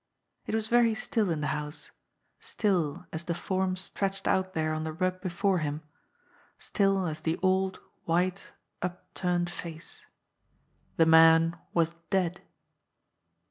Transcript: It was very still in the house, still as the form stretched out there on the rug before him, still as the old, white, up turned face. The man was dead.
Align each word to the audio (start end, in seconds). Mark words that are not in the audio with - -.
It 0.47 0.55
was 0.55 0.67
very 0.67 0.95
still 0.95 1.29
in 1.29 1.41
the 1.41 1.45
house, 1.53 1.91
still 2.39 3.05
as 3.13 3.25
the 3.25 3.35
form 3.35 3.75
stretched 3.75 4.27
out 4.27 4.55
there 4.55 4.73
on 4.73 4.83
the 4.83 4.91
rug 4.93 5.21
before 5.21 5.59
him, 5.59 5.83
still 6.57 7.05
as 7.05 7.21
the 7.21 7.37
old, 7.43 7.79
white, 8.05 8.51
up 8.81 9.13
turned 9.13 9.51
face. 9.51 10.07
The 10.97 11.05
man 11.05 11.55
was 11.75 11.93
dead. 12.09 12.41